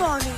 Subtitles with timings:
[0.00, 0.32] Bunny.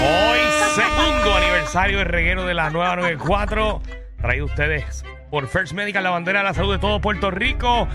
[0.00, 0.38] Hoy,
[0.74, 3.82] segundo aniversario del reguero de la nueva 94.
[4.18, 7.86] Traído ustedes por First Medical, la bandera de la salud de todo Puerto Rico.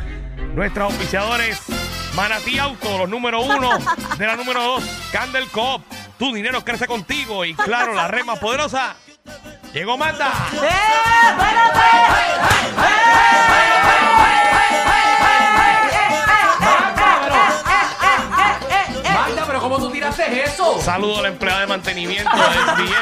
[0.53, 1.59] Nuestros auspiciadores,
[2.15, 3.71] Manatí Auto, los número uno
[4.17, 5.81] de la número dos, Candle Coop.
[6.19, 7.45] Tu dinero crece contigo.
[7.45, 8.95] Y claro, la red más poderosa.
[9.73, 10.31] Llegó Manda.
[11.37, 11.71] Magda,
[20.71, 20.81] eso?
[20.81, 22.99] Saludo a la empleada de mantenimiento del 10.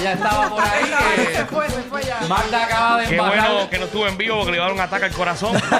[0.00, 0.94] Ella estaba por ahí.
[1.34, 2.20] Se fue, se fue ya.
[2.28, 3.50] Magda acaba de Qué embarrar.
[3.52, 5.60] bueno que no estuve en vivo porque le iba a dar un ataque al corazón.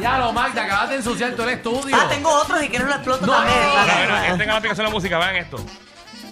[0.00, 1.96] Ya lo, Magda, acabas de ensuciar todo el estudio.
[1.98, 3.58] Ah, tengo otro, si quieres lo exploto No, también.
[3.58, 4.26] no, no, Mira, Dale, mira, dale.
[4.32, 5.56] que tenga la aplicación de la música, vean esto.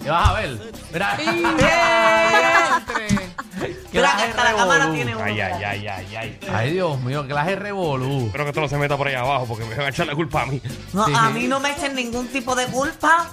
[0.03, 0.57] ¿Qué vas a ver?
[0.93, 1.17] Mira.
[3.91, 5.23] Mira, hasta la cámara tiene uno.
[5.23, 6.39] Ay, ay, ay, ay, ay.
[6.51, 8.25] Ay, Dios mío, clase revolú.
[8.27, 10.15] Espero que esto no se meta por ahí abajo porque me van a echar la
[10.15, 10.61] culpa a mí.
[10.93, 13.29] No, Sí, a mí no me echen ningún tipo de culpa.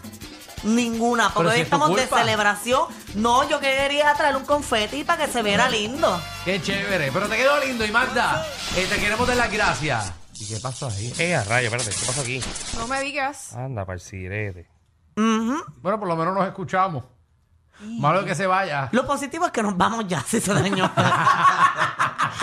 [0.64, 2.18] Ninguna, porque Pero hoy si es tu estamos de culpa.
[2.20, 2.82] celebración.
[3.16, 6.20] No, yo quería traer un confeti para que se viera lindo.
[6.44, 7.10] Qué chévere.
[7.12, 7.84] Pero te quedó lindo.
[7.84, 10.12] Y Magda, eh, te queremos dar las gracias.
[10.38, 11.12] ¿Y qué pasó ahí?
[11.18, 12.40] Eh, a rayo, espérate, ¿qué pasó aquí?
[12.76, 13.52] No me digas.
[13.54, 14.68] Anda, sirete.
[15.16, 15.62] Ujú.
[15.82, 17.04] Bueno, por lo menos nos escuchamos.
[17.84, 18.88] Malo que se vaya.
[18.92, 20.90] Lo positivo es que nos vamos ya, si se dañó.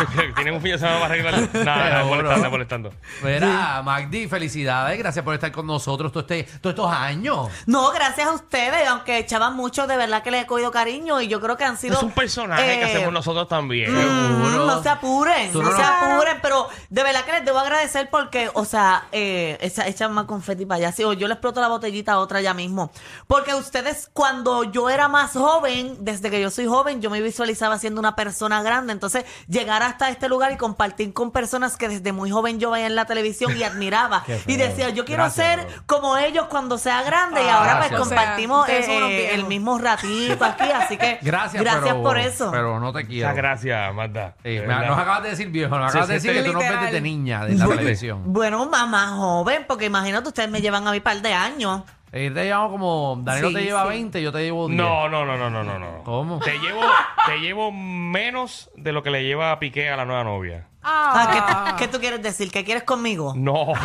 [0.36, 1.50] Tienen un fin de semana para arreglar.
[1.53, 2.94] Nada, nada, molestando, molestando.
[3.23, 4.97] Mira, Magdi, felicidades.
[4.97, 7.47] Gracias por estar con nosotros todos, este- todos estos años.
[7.66, 11.28] No, gracias a ustedes, aunque echaban mucho, de verdad que les he cogido cariño y
[11.28, 11.97] yo creo que han sido.
[11.97, 13.91] Es un personaje que eh, hacemos nosotros también.
[13.94, 13.97] Mm,
[14.45, 14.66] Seguro.
[14.66, 18.50] no se apuren, no no se apuren, pero de verdad que les debo agradecer porque,
[18.53, 20.91] o sea, eh, echa- echan más confeti para allá.
[20.91, 22.91] Sí, o yo le exploto la botellita a otra ya mismo.
[23.28, 27.78] Porque ustedes, cuando yo era más joven, desde que yo soy joven, yo me visualizaba
[27.80, 28.94] siendo una persona grande.
[28.94, 32.87] Entonces, llegar hasta este lugar y compartir con personas que desde muy joven yo veía
[32.87, 34.23] en la televisión y admiraba.
[34.47, 35.83] Y decía, yo quiero Gracias, ser bro.
[35.85, 37.43] como ellos cuando sea grande.
[37.43, 38.79] y Ah, ahora pues compartimos O sea,
[39.09, 40.63] eh, el mismo ratito aquí.
[40.72, 42.51] Así que, Gracias, gracias pero- por eso.
[42.51, 43.28] Pero no te quiero.
[43.29, 44.35] Muchas gracias, Magda.
[44.44, 46.61] Sí, De nos acabas de decir viejo, nos Sí, acabas de decir que tú nos
[46.61, 48.22] ves desde niña de la televisión.
[48.25, 51.81] Bueno, mamá joven, porque imagínate, ustedes me llevan a mi par de años.
[52.12, 53.90] Eh, te llevamos como, Danilo Sí, te lleva sí.
[53.90, 54.78] 20, yo te llevo 10.
[54.78, 56.03] No, no, no, no, no, no, no.
[56.03, 56.40] ¿Cómo?
[56.40, 56.81] Te llevo,
[57.28, 60.69] te llevo menos de lo que le lleva a Piqué a la nueva novia.
[60.81, 62.51] Ah, ¿qué, qué tú quieres decir?
[62.51, 63.34] ¿Que quieres conmigo?
[63.35, 63.73] No.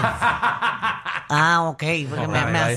[1.31, 2.77] Ah, ok, porque me, me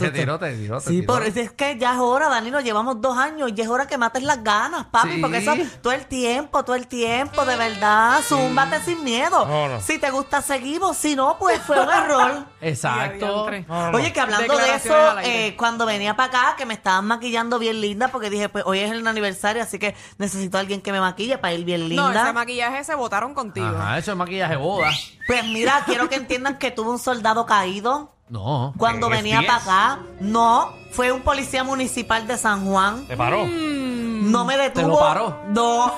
[0.79, 3.97] Sí, por, es que ya es hora, Danilo, llevamos dos años y es hora que
[3.97, 5.21] mates las ganas, papi, Sí.
[5.21, 9.45] porque eso todo el tiempo, todo el tiempo, de verdad, zúmbate sin miedo.
[9.45, 9.81] No, no.
[9.81, 12.45] Si te gusta, seguimos, si no, pues fue un error.
[12.61, 13.25] Exacto.
[13.49, 13.65] Diantre.
[13.67, 13.97] No, no.
[13.97, 14.63] Oye, que hablando de eso,
[14.93, 15.47] Declaraciones al aire.
[15.47, 18.79] eh, cuando venía para acá, que me estaban maquillando bien linda, porque dije, pues hoy
[18.79, 21.87] es el aniversario, así que necesito a alguien que me maquille para ir bien No,
[21.89, 22.23] linda.
[22.23, 23.67] ese maquillaje se botaron contigo.
[23.67, 24.89] Ajá, eso es maquillaje boda.
[25.27, 28.73] Pues mira, quiero que entiendan que tuve un soldado caído No.
[28.77, 29.99] cuando ¿En venía para acá.
[30.21, 33.05] No, fue un policía municipal de San Juan.
[33.07, 33.45] ¿Te paró?
[33.45, 34.81] No me detuvo.
[34.83, 35.41] ¿Te lo paró?
[35.49, 35.93] No.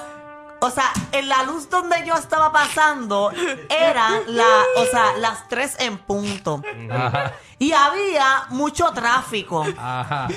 [0.62, 3.32] O sea, en la luz donde yo estaba pasando
[3.70, 4.44] era la,
[4.78, 6.62] o sea, las tres en punto.
[6.92, 7.34] Ajá.
[7.60, 9.66] Y había mucho tráfico.
[9.78, 10.28] Ajá.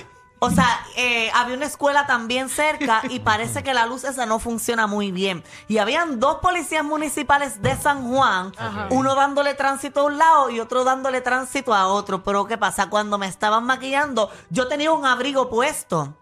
[0.44, 4.40] O sea, eh, había una escuela también cerca y parece que la luz esa no
[4.40, 5.44] funciona muy bien.
[5.68, 8.52] Y habían dos policías municipales de San Juan,
[8.90, 12.24] uno dándole tránsito a un lado y otro dándole tránsito a otro.
[12.24, 12.90] Pero ¿qué pasa?
[12.90, 16.12] Cuando me estaban maquillando, yo tenía un abrigo puesto.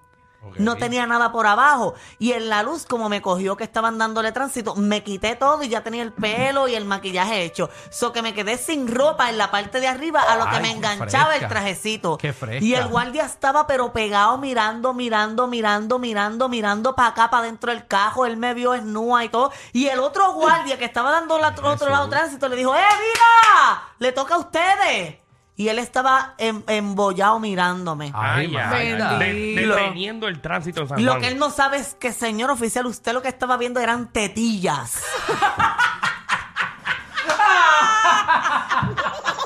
[0.56, 1.94] No tenía nada por abajo.
[2.18, 5.68] Y en la luz, como me cogió que estaban dándole tránsito, me quité todo y
[5.68, 7.68] ya tenía el pelo y el maquillaje hecho.
[7.90, 10.70] So que me quedé sin ropa en la parte de arriba, a lo que me
[10.70, 11.46] enganchaba fresca.
[11.46, 12.16] el trajecito.
[12.16, 12.64] Qué fresca.
[12.64, 17.72] Y el guardia estaba pero pegado mirando, mirando, mirando, mirando, mirando para acá, para dentro
[17.72, 18.24] del cajo.
[18.24, 19.52] Él me vio esnúa y todo.
[19.72, 23.82] Y el otro guardia que estaba dando otro, otro lado tránsito le dijo, ¡Eh, mira!
[23.98, 25.18] ¡Le toca a ustedes!
[25.56, 28.12] Y él estaba em- embollado mirándome.
[28.14, 29.74] Ay, Ay, de- Bendito.
[29.74, 31.20] deteniendo el tránsito en San Lo Juan.
[31.22, 35.02] que él no sabe es que, señor oficial, usted lo que estaba viendo eran tetillas.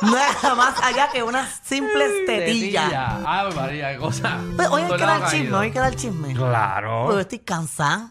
[0.02, 2.84] Nada más allá que unas simples tetillas.
[2.84, 3.18] Tetilla.
[3.26, 4.38] Ay, María, qué cosa.
[4.56, 6.34] Pues, hoy hay que dar chisme, hoy hay que dar chisme.
[6.34, 7.04] Claro.
[7.06, 8.10] Pues yo estoy cansada.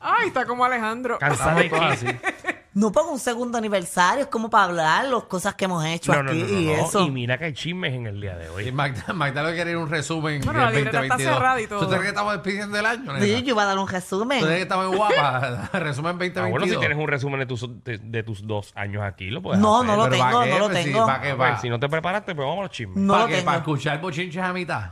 [0.00, 1.18] Ay, está como Alejandro.
[1.18, 2.08] Cansada de Estamos todos qué?
[2.08, 2.33] así.
[2.74, 6.24] No pongo un segundo aniversario, es como para hablar las cosas que hemos hecho No,
[6.24, 6.72] no, aquí no, no, y no.
[6.72, 7.00] eso.
[7.06, 8.72] Y mira que hay chismes en el día de Y hoy.
[8.72, 11.34] Magda, Magda lo que quería un resumen Bueno, del la libreta está 2022.
[11.36, 11.80] cerrada y todo.
[11.80, 13.24] ¿Tú crees que estamos despidiendo el año, nena?
[13.24, 14.40] Sí, yo iba a dar un ¿Tú resumen.
[14.40, 15.68] crees que estamos muy guapa?
[15.74, 16.46] resumen 2022.
[16.46, 19.40] Ah, bueno, si tienes un resumen de tus, de, de tus dos años aquí, lo
[19.40, 19.86] puedes No, hacer.
[19.90, 20.50] no lo Pero ¿para tengo, qué?
[20.50, 21.06] no lo Pues sí, tengo.
[21.06, 21.26] ¿para qué?
[21.28, 22.96] A ver, ¿Para, si no te preparaste, pues vamos a los chismes.
[22.96, 23.34] No ¿Para lo qué?
[23.36, 23.46] tengo.
[23.46, 24.90] ¿Para escuchar bochinches a mitad?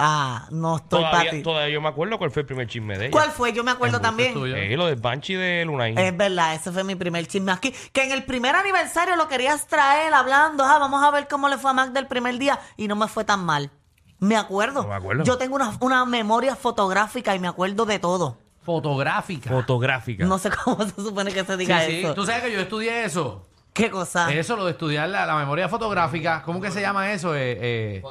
[0.00, 1.42] Ah, no estoy para Todavía, ti.
[1.42, 3.10] todavía yo me acuerdo cuál fue el primer chisme de ella.
[3.12, 3.52] ¿Cuál fue?
[3.52, 4.32] Yo me acuerdo también.
[4.54, 5.94] Eh, lo del Banshee de Lunay.
[5.98, 7.74] Es verdad, ese fue mi primer chisme aquí.
[7.92, 11.58] Que en el primer aniversario lo querías traer hablando, ah, vamos a ver cómo le
[11.58, 13.72] fue a Mac del primer día y no me fue tan mal.
[14.20, 14.82] Me acuerdo.
[14.82, 15.24] No me acuerdo.
[15.24, 18.38] Yo tengo una, una memoria fotográfica y me acuerdo de todo.
[18.62, 19.50] Fotográfica.
[19.50, 20.24] Fotográfica.
[20.26, 22.00] No sé cómo se supone que se Sí, diga sí.
[22.04, 22.14] eso.
[22.14, 23.47] Tú sabes que yo estudié eso.
[23.72, 24.32] ¿Qué cosa?
[24.32, 26.42] Eso, lo de estudiar la, la memoria fotográfica.
[26.42, 27.34] ¿Cómo que se llama eso?
[27.36, 28.02] Eh, eh,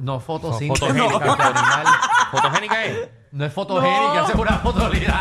[0.00, 0.78] no, fotosíntesis.
[0.78, 1.36] Fotogénica.
[2.30, 3.08] ¿Fotogénica es?
[3.32, 4.28] No es fotogénica, No.
[4.28, 5.20] es una fotolidad.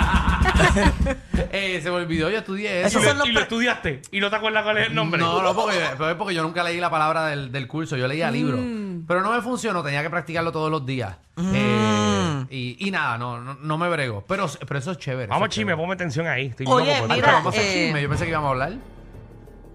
[1.51, 2.99] eh, se me olvidó, yo estudié eso.
[2.99, 4.01] Esos Y, son lo, los y lo pre- estudiaste.
[4.11, 5.19] ¿Y no te acuerdas cuál es el nombre?
[5.19, 8.07] No, no, porque, pero es porque yo nunca leí la palabra del, del curso, yo
[8.07, 8.59] leía libros.
[9.07, 11.15] Pero no me funcionó, tenía que practicarlo todos los días.
[11.37, 14.23] Eh, y, y nada, no, no, no me brego.
[14.27, 15.27] Pero, pero eso es chévere.
[15.27, 15.81] Vamos, es chisme, chévere.
[15.81, 16.47] ponme atención ahí.
[16.47, 18.29] Estoy Oye, loco por- Ay, mira, pero vamos a hacer eh, chisme, yo pensé que
[18.29, 18.73] íbamos a hablar.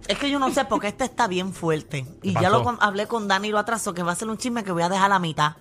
[0.09, 2.07] Es que yo no sé porque este está bien fuerte.
[2.23, 2.79] Y ¿Qué ya lo pasó?
[2.81, 4.89] hablé con Dani y lo atrasó, que va a ser un chisme que voy a
[4.89, 5.53] dejar a la mitad.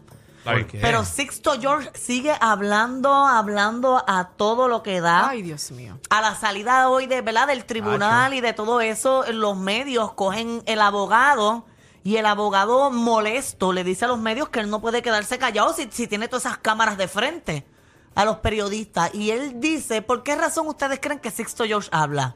[0.71, 5.29] Pero Sixto George sigue hablando, hablando a todo lo que da.
[5.29, 5.99] Ay, Dios mío.
[6.09, 7.47] A la salida hoy de, ¿verdad?
[7.47, 11.65] del tribunal y de todo eso, los medios cogen el abogado
[12.03, 15.73] y el abogado molesto le dice a los medios que él no puede quedarse callado
[15.73, 17.67] si, si tiene todas esas cámaras de frente
[18.15, 19.13] a los periodistas.
[19.13, 22.35] Y él dice, ¿por qué razón ustedes creen que Sixto George habla?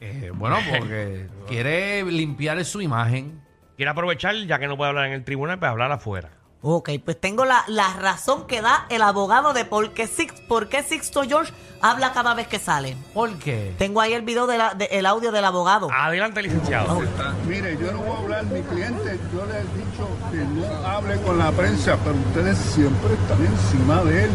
[0.00, 3.40] Eh, bueno, porque quiere limpiar su imagen.
[3.76, 6.30] Quiere aprovechar, ya que no puede hablar en el tribunal, para hablar afuera.
[6.60, 10.68] Ok, pues tengo la, la razón que da el abogado de por qué, Six- por
[10.68, 12.96] qué Sixto George habla cada vez que sale.
[13.14, 13.72] ¿Por qué?
[13.78, 15.88] Tengo ahí el video, de la- de- el audio del abogado.
[15.92, 17.00] Adelante, licenciado.
[17.46, 21.16] Mire, yo no voy a hablar, mi cliente, yo le he dicho que no hable
[21.22, 24.30] con la prensa, pero ustedes siempre están encima de él.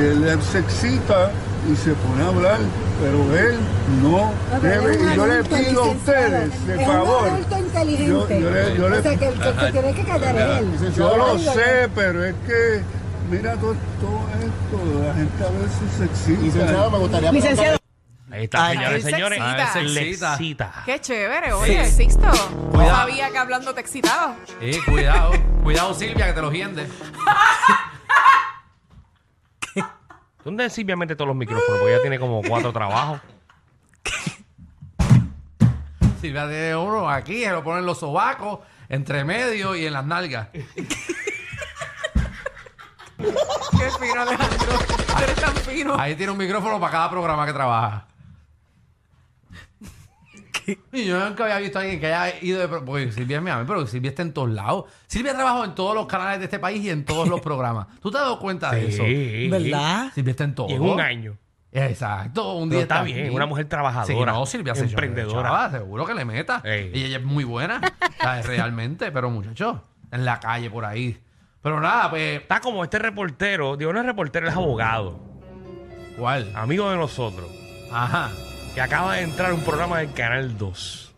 [0.00, 1.30] Él, él se excita
[1.72, 2.58] y se pone a hablar,
[3.00, 3.56] pero él
[4.02, 4.92] no debe.
[4.94, 7.22] Es un Y yo le pido a ustedes, de Es favor.
[7.22, 8.08] un adulto inteligente.
[8.08, 10.82] Yo, yo le, yo le- o sea, que el que se tiene que callar es
[10.82, 10.94] él.
[10.94, 12.80] yo lo sé, pero es que,
[13.30, 16.42] mira todo, todo esto, la gente a veces se excita.
[16.42, 17.78] Licenciado, me gustaría Licenciado,
[18.36, 19.38] Ahí está, Ay, señores, él se señores.
[19.38, 19.56] excita.
[19.56, 20.82] Ah, él se Le excita.
[20.84, 22.26] Qué chévere, oye, Sixto.
[22.26, 22.96] No Cuidado.
[22.96, 24.36] sabía que hablando te excitaba.
[24.60, 25.32] Eh, cuidado.
[25.62, 26.86] cuidado, Silvia, que te lo hiende.
[30.44, 31.78] ¿Dónde Silvia mete todos los micrófonos?
[31.78, 33.20] Porque ella tiene como cuatro trabajos.
[36.20, 40.04] Silvia tiene uno aquí, se lo pone en los sobacos, entre medio y en las
[40.04, 40.48] nalgas.
[40.52, 40.70] Qué
[43.98, 44.78] fino, Alejandro.
[45.16, 45.96] Tú eres tan fino.
[45.98, 48.06] Ahí tiene un micrófono para cada programa que trabaja.
[50.92, 52.68] Y yo nunca había visto a alguien que haya ido de...
[52.68, 54.84] pro- Porque Silvia es mi amiga, pero Silvia está en todos lados.
[55.06, 57.86] Silvia trabajó en todos los canales de este país y en todos los programas.
[58.00, 59.04] ¿Tú te has dado cuenta de eso?
[59.04, 59.48] Sí.
[59.48, 60.10] ¿Verdad?
[60.14, 60.68] Silvia está en todo.
[60.68, 61.36] Y en un año.
[61.72, 65.42] Exacto, un Pero día está bien, una mujer trabajadora, Sí, no, Silvia se emprendedora.
[65.48, 66.62] chava, seguro que le meta.
[66.64, 66.90] Ey.
[66.94, 67.80] Y ella es muy buena,
[68.18, 68.46] ¿sabes?
[68.46, 71.18] realmente, pero muchacho, en la calle por ahí.
[71.60, 75.20] Pero nada, pues, Está como este reportero, digo, no es reportero, es abogado,
[76.16, 76.50] ¿cuál?
[76.54, 77.50] amigo de nosotros,
[77.92, 78.30] Ajá.
[78.76, 81.14] Que acaba de entrar un programa del Canal 2.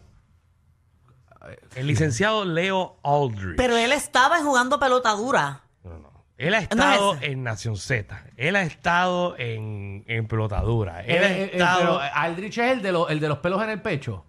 [1.75, 3.57] El licenciado Leo Aldrich.
[3.57, 5.63] Pero él estaba jugando pelota dura.
[5.83, 6.25] No, no.
[6.37, 8.23] Él ha No es estado en Nación Z.
[8.37, 11.01] Él ha estado en, en Pelotadura.
[11.01, 11.81] Él Eh, ha eh, eh, estado...
[11.81, 14.25] pero Aldrich es el de, los- el de los pelos en el pecho.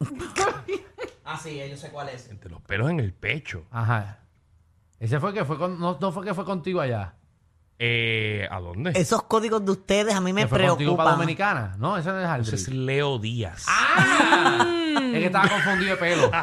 [1.28, 2.28] Ah, sí, yo sé cuál es.
[2.30, 3.64] Entre los pelos en el pecho.
[3.72, 4.18] Ajá.
[5.00, 7.14] Ese fue que fue con, no, no fue que fue contigo allá.
[7.78, 8.92] Eh, ¿A dónde?
[8.94, 11.18] Esos códigos de ustedes a mí me fue contigo para preocupan.
[11.18, 11.76] Dominicana.
[11.78, 12.54] No, ese no es Aldrich.
[12.54, 13.66] Ese es Leo Díaz.
[13.68, 14.64] Ah,
[14.96, 16.30] es que estaba confundido de pelo.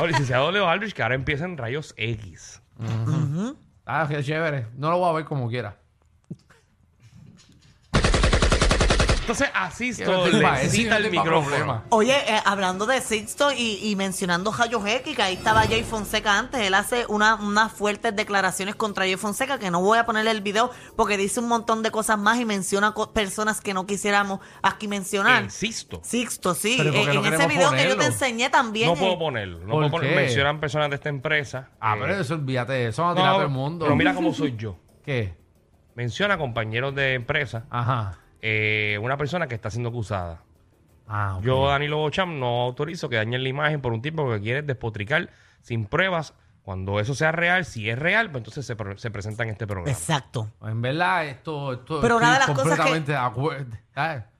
[0.00, 2.60] Oh, licenciado Leo Aldrich, que ahora empieza en Rayos X.
[3.86, 4.66] Ah, qué chévere.
[4.76, 5.76] No lo voy a ver como quiera.
[9.22, 11.46] Entonces, asisto, le ese cita el micrófono.
[11.48, 11.84] problema.
[11.90, 16.36] Oye, eh, hablando de Sixto y, y mencionando Jayo X, que ahí estaba Jay Fonseca
[16.38, 20.32] antes, él hace una- unas fuertes declaraciones contra Jay Fonseca, que no voy a ponerle
[20.32, 23.86] el video porque dice un montón de cosas más y menciona co- personas que no
[23.86, 25.44] quisiéramos aquí mencionar.
[25.44, 26.00] Insisto.
[26.02, 28.02] Sixto, sí, Pero ¿por qué eh, no en ese video que yo te ponerlo?
[28.04, 28.88] enseñé también.
[28.88, 29.58] No eh, puedo ponerlo.
[29.60, 30.10] No ¿Por puedo poner.
[30.10, 30.16] qué?
[30.16, 31.70] Mencionan personas de esta empresa.
[31.80, 33.04] Ah, Eh, pero eso olvídate de eso.
[33.06, 33.84] No, tirar a todo el mundo.
[33.84, 34.76] Pero mira cómo soy yo.
[35.04, 35.36] ¿Qué?
[35.94, 37.66] Menciona compañeros de empresa.
[37.70, 38.18] Ajá.
[38.42, 40.42] Eh, una persona que está siendo acusada.
[41.08, 41.44] Ah, ok.
[41.44, 45.30] Yo, Danilo Bocham, no autorizo que dañen la imagen por un tipo que quiere despotricar
[45.62, 46.34] sin pruebas.
[46.62, 49.66] Cuando eso sea real, si es real, pues entonces se, pre- se presenta en este
[49.66, 49.90] programa.
[49.90, 50.48] Exacto.
[50.62, 53.76] En verdad, esto, esto Pero una de estoy las cosas que- completamente de acuerdo.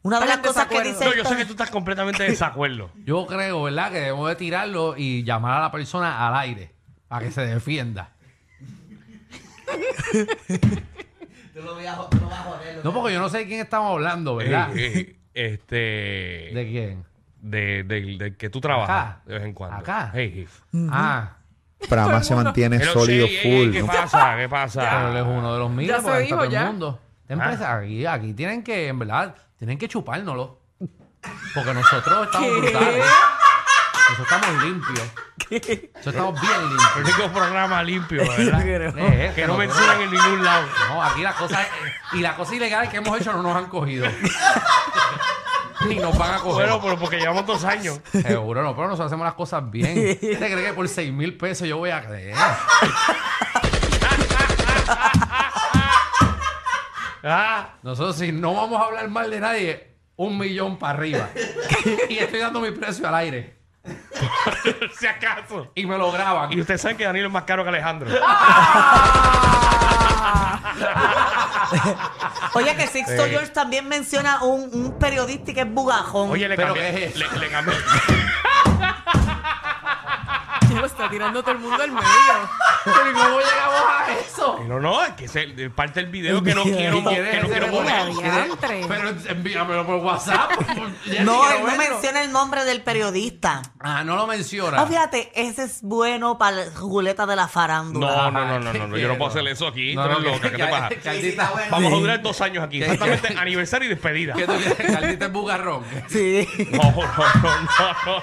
[0.02, 2.90] Una de las cosas que dice No, yo sé que tú estás completamente de desacuerdo.
[3.04, 3.90] Yo creo, ¿verdad?
[3.90, 6.73] Que debemos de tirarlo y llamar a la persona al aire
[7.09, 8.12] para que se defienda.
[12.85, 14.75] No, porque yo no sé de quién estamos hablando, ¿verdad?
[14.76, 16.54] Eh, eh, este.
[16.54, 17.04] ¿De quién?
[17.40, 19.21] de, de- de que tú trabajas Acá.
[19.26, 19.76] de vez en cuando.
[19.76, 20.11] Acá.
[20.14, 20.47] Hey,
[20.90, 21.37] Ah.
[21.88, 23.73] Prama se mantiene Pero sólido sí, full.
[23.73, 23.87] ¿Qué ¿no?
[23.88, 24.30] pasa?
[24.37, 25.11] ¿Qué Pero pasa?
[25.11, 25.88] él es uno de los míos.
[25.88, 26.64] Ya se dijo, todo el ya.
[26.66, 27.00] mundo.
[27.28, 27.50] Esta Ah.
[27.50, 30.61] empresa, aquí, aquí tienen que, en verdad, tienen que chupárnoslo.
[31.54, 32.61] Porque nosotros estamos ¿Qué?
[32.61, 33.04] brutales.
[34.19, 35.00] Nosotros estamos limpios.
[35.95, 36.97] Nosotros estamos bien El limpios.
[37.19, 38.66] único programa limpio, ¿verdad?
[38.66, 40.66] Eh, eh, que no nosotros- mencionan en ningún lado.
[40.88, 41.66] No, aquí las cosas
[42.12, 44.07] y las cosas ilegales que hemos hecho no nos han cogido.
[45.88, 46.66] Ni nos van a coger.
[46.69, 48.00] Bueno, pero porque llevamos dos años.
[48.12, 49.99] Seguro no, pero nosotros hacemos las cosas bien.
[50.23, 52.37] ¿Usted cree que por 6 mil pesos yo voy a creer?
[57.25, 61.28] Ah, Nosotros si no vamos a hablar mal de nadie, un millón para arriba.
[62.09, 63.62] y estoy dando mi precio al aire.
[64.99, 65.70] si acaso.
[65.75, 66.52] Y me lo graban.
[66.52, 68.08] Y ustedes saben que Danilo es más caro que Alejandro.
[72.54, 76.30] Oye, que Sixto George también menciona un, un periodista que es bugajón.
[76.30, 76.92] Oye, le ¿Pero cambié.
[76.94, 77.75] qué es le, le cambié.
[80.75, 82.06] Lo está tirando todo el mundo al medio.
[82.85, 84.59] Pero ¿y cómo llegamos a eso?
[84.67, 87.31] No, no, es que es el- parte del video que no quiero, ¿Y quién es
[87.35, 88.07] que no quiero poner.
[88.12, 88.85] Diantre.
[88.89, 90.51] Pero envíamelo por WhatsApp.
[91.07, 91.95] Ya no, quiero él no verlo.
[91.95, 93.62] menciona el nombre del periodista.
[93.81, 94.81] Ah, no lo menciona.
[94.81, 98.07] Ah, fíjate, ese es bueno para la ruleta de la farándula.
[98.07, 99.95] No, no, no, no, no, no, yo no puedo hacer eso aquí.
[99.95, 100.89] No, tú no, eres loca, ¿qué te pasa?
[101.03, 102.83] Caldita- Vamos a durar dos años aquí.
[102.83, 104.35] Exactamente aniversario y despedida.
[104.35, 104.77] ¿Qué tú quieres?
[104.99, 105.85] Caldita es bugarrón.
[106.09, 106.49] Sí.
[106.73, 107.03] No, no, no,
[107.43, 107.53] no,
[108.07, 108.23] no.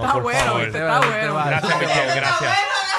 [0.00, 0.62] Está por bueno, favor.
[0.62, 0.78] ¿viste?
[0.78, 1.34] Está bueno.
[1.46, 2.52] Gracias, Michelle, gracias.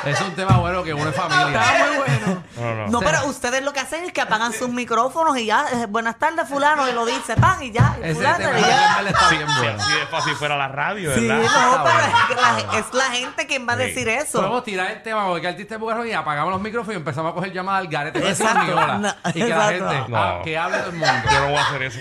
[0.05, 1.47] Es un tema bueno que une familia.
[1.61, 2.43] Está muy bueno.
[2.57, 2.87] No, no.
[2.87, 6.17] No, pero ustedes lo que hacen es que apagan sus micrófonos y ya, eh, buenas
[6.19, 9.01] tardes, fulano, y lo dice, pan, y ya, y Ese fulano, tema y ya.
[9.07, 9.83] está bien Si bueno.
[9.83, 11.37] así de fácil fuera la radio, Sí, ¿verdad?
[11.37, 12.17] no, Está pero bueno.
[12.17, 13.83] es, que la, es la gente quien va a Sí.
[13.83, 14.37] decir eso.
[14.39, 17.31] Podemos tirar el tema porque el artista es bugarrón y apagamos los micrófonos y empezamos
[17.31, 18.19] a coger llamadas al garete.
[18.19, 18.75] No Exacto.
[18.99, 19.89] No, y que la exacto.
[19.89, 20.17] gente No.
[20.17, 21.13] ah, que hable todo el mundo.
[21.31, 21.99] Yo no voy a hacer eso.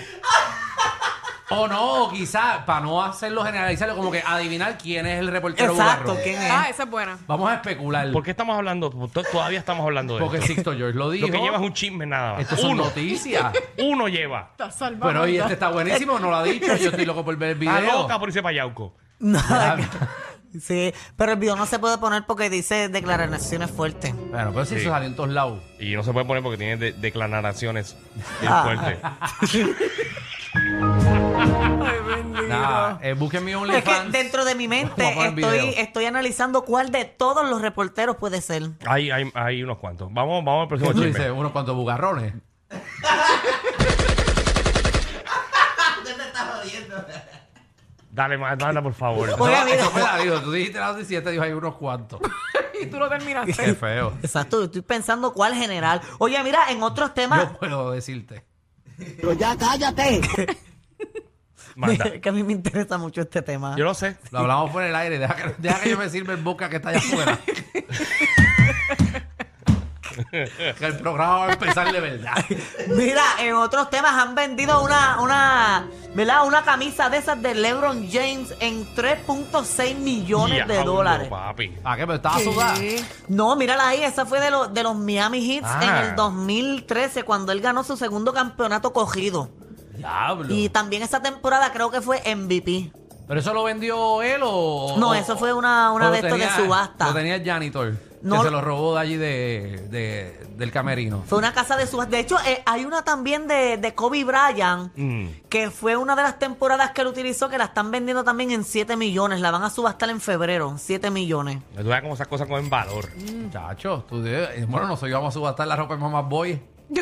[1.49, 5.71] O no, o quizás, para no hacerlo generalizarlo, como que adivinar quién es el reportero
[5.71, 6.23] Exacto, bugarrón.
[6.23, 6.51] ¿quién es?
[6.51, 7.17] Ah, esa es buena.
[7.25, 8.11] Vamos a especular.
[8.11, 8.89] ¿Por qué estamos hablando?
[8.89, 10.47] To- Todavía estamos hablando de Porque esto.
[10.47, 11.27] Sixto George lo dijo.
[11.27, 12.41] Lo que lleva es un chisme nada más.
[12.41, 12.83] Esto son Uno.
[12.85, 13.45] noticias.
[13.77, 14.49] Uno lleva.
[14.51, 15.07] Está salvado.
[15.13, 16.75] Pero oye, este está buenísimo, no lo ha dicho.
[16.75, 18.01] Yo estoy loco por ver el Está video.
[18.01, 18.93] loca por irse para Yauco.
[19.19, 19.39] No,
[20.61, 24.13] sí, pero el video no se puede poner porque dice declaraciones fuertes.
[24.31, 24.81] Bueno, pero si Sí.
[24.81, 25.61] eso salió en todos lados.
[25.79, 27.95] Y no se puede poner porque tiene de- declaraciones
[28.41, 28.63] bien Ah.
[28.63, 29.67] fuertes.
[30.57, 32.47] Ay, bendito.
[32.47, 34.11] Nada, eh, busquen mi Es que OnlyFans.
[34.11, 35.73] dentro de mi mente Vamos a poner estoy, video.
[35.83, 38.63] estoy analizando cuál de todos los reporteros puede ser.
[38.87, 40.13] Hay, hay, hay unos cuantos.
[40.13, 41.19] Vamos, vamos al ¿Qué próximo tú chisme.
[41.19, 41.33] dices?
[41.37, 42.33] Unos cuantos bugarrones.
[48.11, 49.29] Dale, más, dale, por favor.
[49.39, 49.75] Oye, Eso- mira.
[49.77, 50.41] eso me la dijo.
[50.41, 52.19] Tú dijiste la noticia y te dijo hay unos cuantos.
[52.79, 53.53] Y tú lo terminaste.
[53.53, 54.13] Qué feo.
[54.21, 55.99] Exacto, estoy pensando cuál general.
[56.19, 58.45] Oye, mira, en otros temas, Yo puedo decirte.
[58.97, 60.21] Pero ya cállate.
[61.75, 62.19] Manda.
[62.19, 63.75] que a mí me interesa mucho este tema.
[63.77, 64.17] Yo lo sé.
[64.31, 65.19] Lo hablamos por el aire.
[65.19, 67.39] Deja que, deja que yo me sirva el boca que está allá afuera.
[70.31, 72.33] que el programa va a empezar de verdad.
[72.89, 76.45] Mira, en otros temas han vendido una, una, ¿verdad?
[76.45, 81.27] Una camisa de esas de LeBron James en 3.6 millones de Diablo, dólares.
[81.29, 81.73] papi.
[81.83, 82.01] ¿A qué?
[82.05, 82.75] Pero estaba sudada.
[83.27, 85.79] No, mírala ahí, esa fue de, los de los Miami Heat Ah.
[85.83, 89.49] en el 2013 cuando él ganó su segundo campeonato cogido.
[89.95, 90.53] Diablo.
[90.53, 92.91] Y también esa temporada creo que fue MVP.
[93.27, 94.95] ¿Pero eso lo vendió él o...?
[94.97, 97.07] No, o- eso fue una, una o de lo estos de tenía- subasta.
[97.07, 97.93] Lo tenía el janitor.
[98.21, 98.37] No.
[98.37, 101.23] Que se lo robó de allí de, de- del camerino.
[101.27, 102.11] Fue una casa de subasta.
[102.11, 105.27] De hecho, eh, hay una también de, de Kobe Bryant, Mm.
[105.49, 108.63] que fue una de las temporadas que él utilizó, que la están vendiendo también en
[108.63, 109.39] 7 millones.
[109.39, 111.59] La van a subastar en febrero, 7 millones.
[111.77, 113.09] Tú ves cómo esas cosas cogen valor.
[113.51, 116.59] Chacho, tú debes- eh, bueno, nosotros íbamos a subastar la ropa de Mamá Boy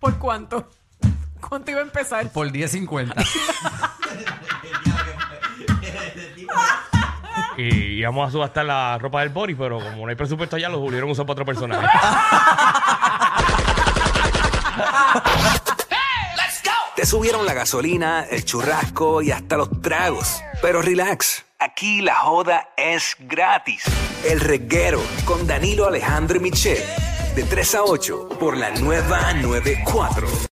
[0.00, 0.68] ¿Por cuánto?
[1.48, 2.28] ¿Cuánto iba a empezar?
[2.30, 3.14] por 10.50.
[7.62, 10.80] Y íbamos a subastar la ropa del Boris, pero como no hay presupuesto allá, lo
[10.80, 11.86] volvieron a usar para otro personaje.
[16.96, 20.42] Te subieron la gasolina, el churrasco y hasta los tragos.
[20.60, 23.84] Pero relax, aquí la joda es gratis.
[24.28, 26.82] El reguero con Danilo Alejandro y Michel.
[27.34, 30.50] De 3 a 8 por la nueva 94.